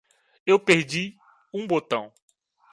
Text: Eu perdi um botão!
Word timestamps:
Eu 0.47 0.59
perdi 0.59 1.15
um 1.53 1.67
botão! 1.67 2.11